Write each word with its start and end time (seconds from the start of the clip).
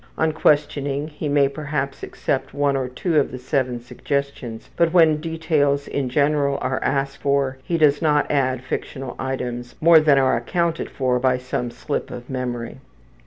On 0.17 0.31
questioning 0.31 1.09
he 1.09 1.29
may 1.29 1.47
perhaps 1.47 2.01
accept 2.01 2.55
one 2.55 2.75
or 2.75 2.87
two 2.89 3.19
of 3.19 3.31
the 3.31 3.37
seven 3.37 3.79
suggestions, 3.79 4.71
but 4.75 4.91
when 4.91 5.21
details 5.21 5.87
in 5.87 6.09
general 6.09 6.57
are 6.59 6.83
asked 6.83 7.17
for 7.17 7.59
he 7.63 7.77
does 7.77 8.01
not 8.01 8.25
add 8.31 8.63
fictional 8.63 9.15
items 9.19 9.75
more 9.79 9.99
than 9.99 10.17
are 10.17 10.35
accounted 10.35 10.89
for 10.89 11.19
by 11.19 11.37
some 11.37 11.65
little 11.65 11.77
slip 11.77 12.09
of 12.09 12.31
memory. 12.31 12.77